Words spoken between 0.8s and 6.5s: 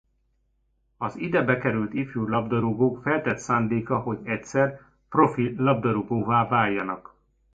Az ide bekerült ifjú labdarúgók feltett szándéka hogy egyszer profi labdarúgóvá